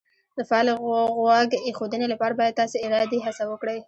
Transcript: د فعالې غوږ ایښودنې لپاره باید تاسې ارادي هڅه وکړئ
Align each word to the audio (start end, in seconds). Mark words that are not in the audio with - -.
د 0.37 0.39
فعالې 0.49 0.73
غوږ 0.83 1.49
ایښودنې 1.67 2.07
لپاره 2.13 2.37
باید 2.39 2.57
تاسې 2.59 2.77
ارادي 2.85 3.19
هڅه 3.25 3.43
وکړئ 3.51 3.77